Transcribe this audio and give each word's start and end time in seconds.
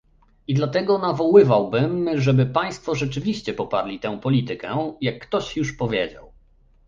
I 0.47 0.53
dlatego 0.53 0.97
nawoływałabym, 0.97 2.09
żeby 2.15 2.45
państwo 2.45 2.95
rzeczywiście 2.95 3.53
poparli 3.53 3.99
tę 3.99 4.19
politykę, 4.19 4.93
jak 5.01 5.19
ktoś 5.27 5.57
już 5.57 5.73
powiedział 5.73 6.31